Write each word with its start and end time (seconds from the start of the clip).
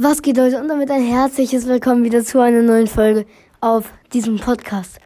Was 0.00 0.22
geht 0.22 0.36
Leute 0.36 0.60
und 0.60 0.68
damit 0.68 0.92
ein 0.92 1.02
herzliches 1.02 1.66
Willkommen 1.66 2.04
wieder 2.04 2.22
zu 2.22 2.38
einer 2.38 2.62
neuen 2.62 2.86
Folge 2.86 3.26
auf 3.60 3.92
diesem 4.12 4.38
Podcast. 4.38 5.00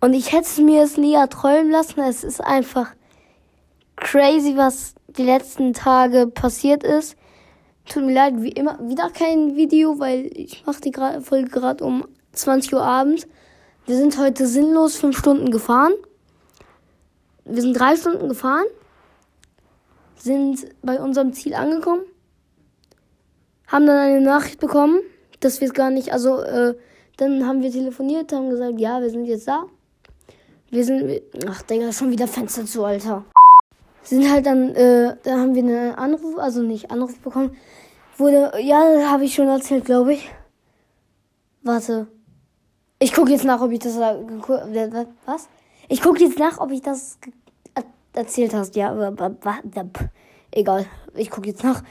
Und 0.00 0.14
ich 0.14 0.32
hätte 0.32 0.46
es 0.46 0.58
mir 0.58 0.82
es 0.82 0.96
nie 0.96 1.14
erträumen 1.14 1.70
lassen. 1.70 2.00
Es 2.00 2.24
ist 2.24 2.40
einfach 2.40 2.92
crazy, 3.94 4.56
was 4.56 4.96
die 5.06 5.22
letzten 5.22 5.74
Tage 5.74 6.26
passiert 6.26 6.82
ist. 6.82 7.16
Tut 7.88 8.04
mir 8.04 8.14
leid, 8.14 8.34
wie 8.38 8.50
immer 8.50 8.80
wieder 8.80 9.10
kein 9.10 9.54
Video, 9.54 10.00
weil 10.00 10.28
ich 10.34 10.66
mache 10.66 10.80
die 10.80 10.92
Folge 11.22 11.48
gerade 11.48 11.84
um 11.84 12.04
20 12.32 12.74
Uhr 12.74 12.82
abends. 12.82 13.28
Wir 13.86 13.96
sind 13.96 14.18
heute 14.18 14.48
sinnlos 14.48 14.96
fünf 14.96 15.16
Stunden 15.16 15.52
gefahren. 15.52 15.92
Wir 17.44 17.62
sind 17.62 17.78
drei 17.78 17.94
Stunden 17.94 18.28
gefahren, 18.28 18.66
sind 20.16 20.66
bei 20.82 21.00
unserem 21.00 21.32
Ziel 21.32 21.54
angekommen 21.54 22.02
haben 23.66 23.86
dann 23.86 23.98
eine 23.98 24.20
Nachricht 24.20 24.60
bekommen, 24.60 25.00
dass 25.40 25.60
wir 25.60 25.68
es 25.68 25.74
gar 25.74 25.90
nicht, 25.90 26.12
also 26.12 26.40
äh, 26.40 26.74
dann 27.16 27.46
haben 27.46 27.62
wir 27.62 27.70
telefoniert, 27.70 28.32
haben 28.32 28.50
gesagt, 28.50 28.78
ja, 28.78 29.00
wir 29.00 29.10
sind 29.10 29.24
jetzt 29.24 29.48
da. 29.48 29.64
Wir 30.70 30.84
sind, 30.84 31.22
ach 31.48 31.62
Digga, 31.62 31.92
schon 31.92 32.10
wieder 32.10 32.26
Fenster 32.26 32.66
zu, 32.66 32.84
Alter. 32.84 33.24
Sind 34.02 34.30
halt 34.30 34.46
dann, 34.46 34.74
äh, 34.74 35.16
da 35.22 35.38
haben 35.38 35.54
wir 35.54 35.62
einen 35.62 35.94
Anruf, 35.94 36.38
also 36.38 36.62
nicht 36.62 36.90
Anruf 36.90 37.18
bekommen. 37.20 37.56
Wurde, 38.18 38.52
ja, 38.60 39.10
habe 39.10 39.24
ich 39.24 39.34
schon 39.34 39.48
erzählt, 39.48 39.84
glaube 39.84 40.14
ich. 40.14 40.30
Warte. 41.62 42.06
Ich 42.98 43.12
gucke 43.12 43.30
jetzt 43.30 43.44
nach, 43.44 43.60
ob 43.60 43.72
ich 43.72 43.80
das, 43.80 43.96
was? 43.96 45.48
Ich 45.88 46.02
gucke 46.02 46.22
jetzt 46.24 46.38
nach, 46.38 46.58
ob 46.58 46.70
ich 46.70 46.80
das 46.82 47.18
erzählt 48.12 48.54
hast. 48.54 48.74
Ja, 48.76 48.90
aber, 48.90 49.36
egal. 50.50 50.86
Ich 51.14 51.30
gucke 51.30 51.48
jetzt 51.48 51.62
nach 51.62 51.82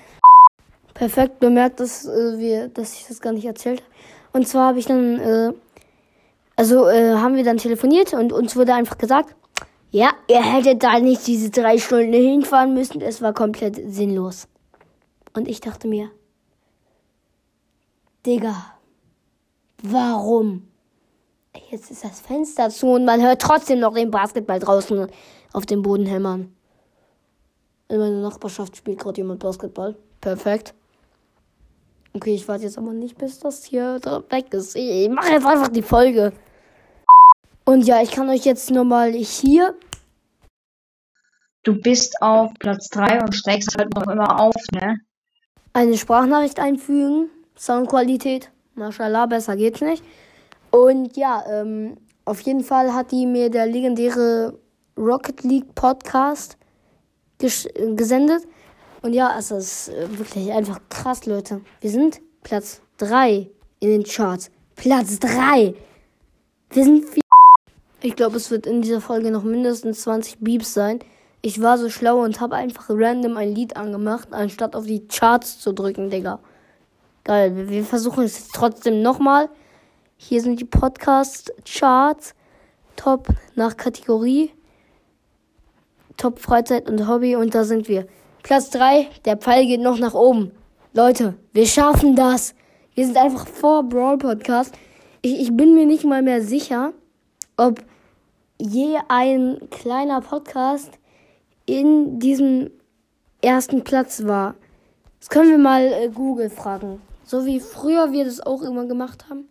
perfekt 0.96 1.40
bemerkt, 1.40 1.80
dass, 1.80 2.06
äh, 2.06 2.40
wir, 2.40 2.70
dass 2.70 2.94
ich 2.94 3.06
das 3.08 3.22
gar 3.22 3.34
nicht 3.34 3.46
erzählt 3.46 3.82
habe. 3.82 3.92
Und 4.34 4.48
zwar 4.48 4.70
habe 4.70 4.80
ich 4.80 4.88
dann, 4.88 5.20
äh, 5.20 5.54
also 6.56 6.88
äh, 6.88 7.14
haben 7.14 7.36
wir 7.36 7.44
dann 7.44 7.58
telefoniert 7.58 8.14
und 8.14 8.34
uns 8.34 8.56
wurde 8.56 8.74
einfach 8.74 8.98
gesagt, 8.98 9.36
ja, 9.92 10.10
ihr 10.28 10.42
hättet 10.42 10.84
da 10.84 11.00
nicht 11.00 11.28
diese 11.28 11.52
drei 11.52 11.78
Stunden 11.78 12.12
hinfahren 12.12 12.74
müssen. 12.74 13.02
Es 13.02 13.22
war 13.22 13.34
komplett 13.34 13.80
sinnlos. 13.94 14.48
Und 15.34 15.48
ich 15.48 15.62
dachte 15.62 15.88
mir, 15.88 16.10
Digga, 18.26 18.56
warum? 19.84 20.68
Jetzt 21.70 21.92
ist 21.92 22.04
das 22.04 22.20
Fenster 22.20 22.70
zu 22.70 22.88
und 22.88 23.06
man 23.06 23.22
hört 23.22 23.42
trotzdem 23.42 23.80
noch 23.80 23.94
den 23.94 24.12
Basketball 24.12 24.60
draußen 24.60 25.08
auf 25.54 25.66
dem 25.66 25.82
Boden 25.82 26.06
hämmern. 26.06 26.54
In 27.88 28.00
meiner 28.00 28.22
Nachbarschaft 28.22 28.76
spielt 28.76 29.00
gerade 29.00 29.18
jemand 29.18 29.40
Basketball. 29.40 29.96
Perfekt. 30.20 30.74
Okay, 32.16 32.34
ich 32.34 32.48
warte 32.48 32.64
jetzt 32.64 32.78
aber 32.78 32.94
nicht, 32.94 33.18
bis 33.18 33.40
das 33.40 33.66
hier 33.66 34.00
weg 34.30 34.54
ist. 34.54 34.78
Ich 34.78 35.10
mache 35.10 35.34
jetzt 35.34 35.46
einfach 35.46 35.68
die 35.68 35.82
Folge. 35.82 36.32
Und 37.66 37.82
ja, 37.86 38.02
ich 38.02 38.12
kann 38.12 38.30
euch 38.30 38.46
jetzt 38.46 38.72
nochmal 38.72 39.12
hier. 39.12 39.76
Du 41.64 41.74
bist 41.74 42.22
auf 42.22 42.54
Platz 42.58 42.88
3 42.92 43.22
und 43.22 43.36
steigst 43.36 43.76
halt 43.78 43.94
noch 43.94 44.08
immer 44.08 44.40
auf, 44.40 44.56
ne? 44.72 45.02
Eine 45.74 45.98
Sprachnachricht 45.98 46.58
einfügen. 46.58 47.30
Soundqualität. 47.58 48.50
Mashallah, 48.76 49.26
besser 49.26 49.58
geht's 49.58 49.82
nicht. 49.82 50.02
Und 50.72 51.18
ja, 51.18 51.44
ähm, 51.50 51.98
auf 52.24 52.40
jeden 52.42 52.64
Fall 52.64 52.94
hat 52.94 53.12
die 53.12 53.26
mir 53.26 53.50
der 53.50 53.66
legendäre 53.66 54.58
Rocket 54.98 55.44
League 55.44 55.76
Podcast 55.76 56.56
gesendet. 57.40 58.44
Und 59.06 59.14
ja, 59.14 59.36
es 59.38 59.52
ist 59.52 59.90
äh, 59.90 60.18
wirklich 60.18 60.52
einfach 60.52 60.80
krass, 60.90 61.28
Leute. 61.28 61.62
Wir 61.80 61.92
sind 61.92 62.22
Platz 62.42 62.82
3 62.98 63.48
in 63.80 63.90
den 63.90 64.04
Charts. 64.04 64.50
Platz 64.76 65.20
3. 65.20 65.76
Wir 66.72 66.84
sind 66.84 67.08
viel. 67.08 67.22
Ich 68.02 68.16
glaube, 68.16 68.38
es 68.38 68.50
wird 68.50 68.66
in 68.66 68.82
dieser 68.82 69.02
Folge 69.02 69.30
noch 69.30 69.44
mindestens 69.44 70.02
20 70.02 70.40
Beeps 70.40 70.74
sein. 70.74 71.02
Ich 71.44 71.62
war 71.62 71.78
so 71.78 71.92
schlau 71.92 72.24
und 72.24 72.42
habe 72.42 72.56
einfach 72.56 72.86
random 72.90 73.38
ein 73.38 73.54
Lied 73.54 73.78
angemacht, 73.78 74.30
anstatt 74.32 74.76
auf 74.76 74.88
die 74.88 75.08
Charts 75.08 75.60
zu 75.60 75.72
drücken, 75.72 76.10
Digga. 76.10 76.40
Geil, 77.26 77.70
wir 77.70 77.86
versuchen 77.86 78.24
es 78.24 78.40
jetzt 78.40 78.56
trotzdem 78.56 79.04
nochmal. 79.04 79.50
Hier 80.18 80.42
sind 80.42 80.60
die 80.60 80.66
Podcast-Charts. 80.66 82.34
Top 82.96 83.28
nach 83.54 83.78
Kategorie. 83.78 84.52
Top 86.18 86.40
Freizeit 86.40 86.90
und 86.90 87.08
Hobby 87.08 87.36
und 87.36 87.54
da 87.54 87.66
sind 87.66 87.88
wir. 87.88 88.08
Platz 88.46 88.70
3, 88.70 89.10
der 89.26 89.38
Pfeil 89.38 89.66
geht 89.66 89.82
noch 89.82 89.98
nach 89.98 90.14
oben. 90.14 90.52
Leute, 90.94 91.34
wir 91.54 91.66
schaffen 91.66 92.16
das. 92.16 92.54
Wir 92.94 93.04
sind 93.08 93.18
einfach 93.18 93.48
vor 93.48 93.82
Brawl 93.82 94.20
Podcast. 94.20 94.72
Ich, 95.24 95.42
ich 95.42 95.58
bin 95.58 95.74
mir 95.74 95.88
nicht 95.88 96.04
mal 96.04 96.22
mehr 96.22 96.44
sicher, 96.44 96.94
ob 97.58 97.84
je 98.60 99.00
ein 99.08 99.58
kleiner 99.72 100.22
Podcast 100.22 100.92
in 101.66 102.20
diesem 102.20 102.70
ersten 103.42 103.84
Platz 103.84 104.24
war. 104.26 104.54
Das 105.20 105.30
können 105.30 105.50
wir 105.50 105.58
mal 105.58 105.82
äh, 105.82 106.10
Google 106.10 106.52
fragen. 106.52 107.02
So 107.24 107.48
wie 107.48 107.60
früher 107.60 108.12
wir 108.12 108.26
das 108.26 108.42
auch 108.42 108.62
immer 108.62 108.86
gemacht 108.86 109.28
haben. 109.28 109.50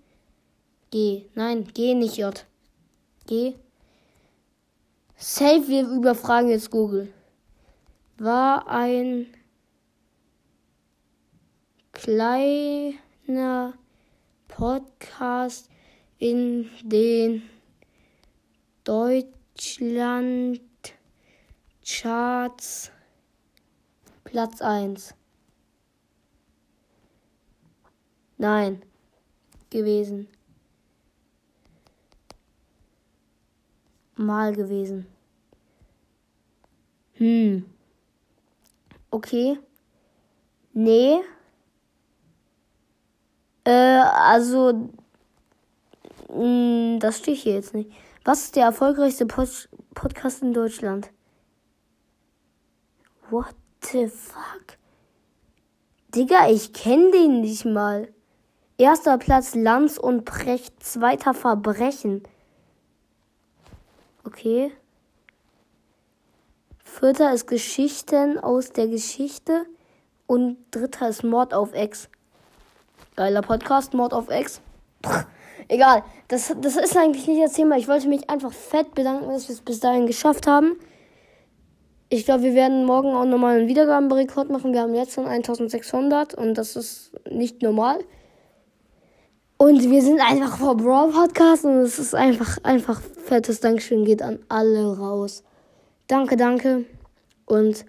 G. 0.92 1.22
Nein, 1.34 1.66
G 1.74 1.94
nicht 1.94 2.16
J. 2.16 2.46
G. 3.26 3.54
Safe, 5.16 5.66
wir 5.66 5.82
überfragen 5.88 6.50
jetzt 6.50 6.70
Google 6.70 7.12
war 8.18 8.68
ein 8.68 9.26
kleiner 11.92 13.74
Podcast 14.48 15.68
in 16.18 16.70
den 16.82 17.42
Deutschland 18.84 20.60
Charts 21.84 22.92
Platz 24.24 24.60
1. 24.62 25.14
Nein, 28.38 28.82
gewesen. 29.70 30.28
Mal 34.16 34.54
gewesen. 34.54 35.06
Hm. 37.14 37.73
Okay. 39.14 39.60
Nee. 40.72 41.20
Äh, 43.62 43.70
also. 43.70 44.90
Mh, 46.28 46.34
hm, 46.34 46.98
das 46.98 47.18
steht 47.18 47.36
hier 47.36 47.54
jetzt 47.54 47.74
nicht. 47.74 47.92
Was 48.24 48.42
ist 48.42 48.56
der 48.56 48.64
erfolgreichste 48.64 49.26
Pod 49.26 49.68
Podcast 49.94 50.42
in 50.42 50.52
Deutschland? 50.52 51.12
What 53.30 53.54
the 53.82 54.08
fuck? 54.08 54.78
Digga, 56.12 56.48
ich 56.50 56.72
kenne 56.72 57.12
den 57.12 57.40
nicht 57.40 57.64
mal. 57.64 58.12
Erster 58.78 59.16
Platz 59.18 59.54
Lanz 59.54 59.96
und 59.96 60.24
Precht, 60.24 60.82
zweiter 60.82 61.34
Verbrechen. 61.34 62.24
Okay. 64.24 64.72
Vierter 67.00 67.34
ist 67.34 67.48
Geschichten 67.48 68.38
aus 68.38 68.70
der 68.70 68.86
Geschichte. 68.86 69.66
Und 70.28 70.58
dritter 70.70 71.08
ist 71.08 71.24
Mord 71.24 71.52
auf 71.52 71.74
Ex. 71.74 72.08
Geiler 73.16 73.42
Podcast, 73.42 73.94
Mord 73.94 74.14
auf 74.14 74.30
Ex. 74.30 74.60
egal, 75.68 76.04
das, 76.28 76.54
das 76.60 76.76
ist 76.76 76.96
eigentlich 76.96 77.26
nicht 77.26 77.42
das 77.42 77.54
Thema. 77.54 77.76
Ich 77.78 77.88
wollte 77.88 78.06
mich 78.06 78.30
einfach 78.30 78.52
fett 78.52 78.94
bedanken, 78.94 79.28
dass 79.28 79.48
wir 79.48 79.54
es 79.54 79.60
bis 79.60 79.80
dahin 79.80 80.06
geschafft 80.06 80.46
haben. 80.46 80.76
Ich 82.10 82.26
glaube, 82.26 82.44
wir 82.44 82.54
werden 82.54 82.84
morgen 82.84 83.08
auch 83.08 83.24
nochmal 83.24 83.58
einen 83.58 83.68
Wiedergabenrekord 83.68 84.50
machen. 84.50 84.72
Wir 84.72 84.82
haben 84.82 84.94
jetzt 84.94 85.14
schon 85.14 85.26
1600 85.26 86.34
und 86.34 86.54
das 86.54 86.76
ist 86.76 87.10
nicht 87.28 87.60
normal. 87.60 87.98
Und 89.56 89.90
wir 89.90 90.00
sind 90.00 90.20
einfach 90.20 90.58
vor 90.58 90.76
Brawl 90.76 91.10
Podcast 91.10 91.64
und 91.64 91.78
es 91.78 91.98
ist 91.98 92.14
einfach, 92.14 92.58
einfach 92.62 93.00
fettes 93.00 93.58
Dankeschön 93.58 94.04
geht 94.04 94.22
an 94.22 94.38
alle 94.48 94.96
raus. 94.96 95.42
Danke, 96.06 96.36
danke. 96.36 96.84
Und 97.46 97.84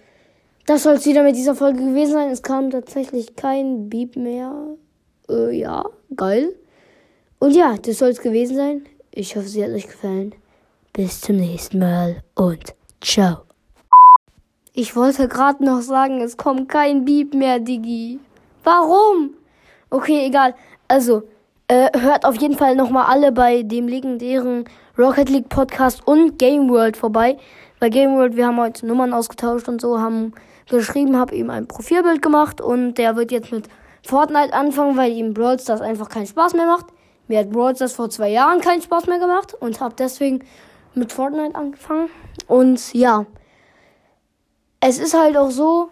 das 0.66 0.82
soll 0.82 0.94
es 0.94 1.06
wieder 1.06 1.22
mit 1.22 1.36
dieser 1.36 1.54
Folge 1.54 1.80
gewesen 1.84 2.12
sein. 2.12 2.30
Es 2.30 2.42
kam 2.42 2.70
tatsächlich 2.70 3.36
kein 3.36 3.88
Beep 3.88 4.16
mehr. 4.16 4.52
Äh, 5.28 5.56
ja, 5.58 5.84
geil. 6.16 6.54
Und 7.38 7.54
ja, 7.54 7.76
das 7.76 7.98
soll 7.98 8.08
es 8.08 8.20
gewesen 8.20 8.56
sein. 8.56 8.86
Ich 9.12 9.36
hoffe, 9.36 9.48
sie 9.48 9.62
hat 9.64 9.70
euch 9.70 9.86
gefallen. 9.86 10.34
Bis 10.92 11.20
zum 11.20 11.36
nächsten 11.36 11.78
Mal 11.78 12.22
und 12.34 12.74
ciao. 13.00 13.42
Ich 14.72 14.96
wollte 14.96 15.28
gerade 15.28 15.64
noch 15.64 15.80
sagen, 15.80 16.20
es 16.20 16.36
kommt 16.36 16.68
kein 16.68 17.04
Beep 17.04 17.34
mehr, 17.34 17.60
Digi. 17.60 18.18
Warum? 18.64 19.34
Okay, 19.90 20.26
egal. 20.26 20.54
Also, 20.88 21.22
äh, 21.68 21.90
hört 21.98 22.24
auf 22.24 22.36
jeden 22.36 22.56
Fall 22.56 22.76
nochmal 22.76 23.06
alle 23.06 23.32
bei 23.32 23.62
dem 23.62 23.88
legendären 23.88 24.64
Rocket 24.98 25.28
League 25.28 25.48
Podcast 25.48 26.06
und 26.06 26.38
Game 26.38 26.68
World 26.68 26.96
vorbei 26.96 27.36
bei 27.78 27.88
Game 27.88 28.16
World, 28.16 28.36
wir 28.36 28.46
haben 28.46 28.58
heute 28.58 28.86
Nummern 28.86 29.12
ausgetauscht 29.12 29.68
und 29.68 29.80
so, 29.80 30.00
haben 30.00 30.32
geschrieben, 30.68 31.16
habe 31.16 31.34
ihm 31.34 31.50
ein 31.50 31.68
Profilbild 31.68 32.22
gemacht 32.22 32.60
und 32.60 32.94
der 32.94 33.16
wird 33.16 33.30
jetzt 33.30 33.52
mit 33.52 33.68
Fortnite 34.02 34.52
anfangen, 34.52 34.96
weil 34.96 35.12
ihm 35.12 35.34
Brawl 35.34 35.58
Stars 35.58 35.80
einfach 35.80 36.08
keinen 36.08 36.26
Spaß 36.26 36.54
mehr 36.54 36.66
macht. 36.66 36.86
Mir 37.28 37.40
hat 37.40 37.50
Brawl 37.50 37.74
Stars 37.74 37.92
vor 37.92 38.08
zwei 38.10 38.30
Jahren 38.30 38.60
keinen 38.60 38.82
Spaß 38.82 39.06
mehr 39.06 39.18
gemacht 39.18 39.54
und 39.54 39.80
habe 39.80 39.94
deswegen 39.98 40.44
mit 40.94 41.12
Fortnite 41.12 41.54
angefangen. 41.54 42.08
Und 42.46 42.94
ja, 42.94 43.26
es 44.80 44.98
ist 44.98 45.14
halt 45.14 45.36
auch 45.36 45.50
so, 45.50 45.90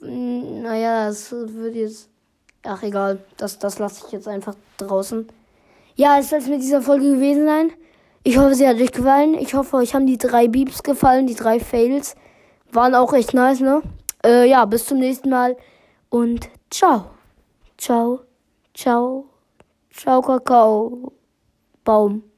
naja, 0.00 1.08
es 1.08 1.32
wird 1.32 1.74
jetzt, 1.74 2.08
ach 2.62 2.82
egal, 2.82 3.18
das, 3.36 3.58
das 3.58 3.78
lasse 3.78 4.04
ich 4.06 4.12
jetzt 4.12 4.28
einfach 4.28 4.54
draußen. 4.76 5.28
Ja, 5.94 6.18
es 6.18 6.30
soll 6.30 6.38
es 6.38 6.48
mit 6.48 6.62
dieser 6.62 6.82
Folge 6.82 7.14
gewesen 7.14 7.46
sein. 7.46 7.72
Ich 8.24 8.38
hoffe, 8.38 8.54
sie 8.54 8.68
hat 8.68 8.80
euch 8.80 8.92
gefallen. 8.92 9.34
Ich 9.34 9.54
hoffe, 9.54 9.76
euch 9.76 9.94
haben 9.94 10.06
die 10.06 10.18
drei 10.18 10.46
Beeps 10.46 10.82
gefallen, 10.82 11.26
die 11.26 11.34
drei 11.34 11.58
Fails. 11.58 12.14
Waren 12.70 12.94
auch 12.94 13.12
echt 13.12 13.34
nice, 13.34 13.60
ne? 13.60 13.82
Äh, 14.24 14.48
ja, 14.48 14.64
bis 14.64 14.86
zum 14.86 14.98
nächsten 14.98 15.28
Mal 15.28 15.56
und 16.08 16.48
ciao. 16.70 17.10
Ciao, 17.76 18.20
ciao, 18.74 19.26
ciao, 19.90 20.22
Kakao, 20.22 21.12
Baum. 21.82 22.31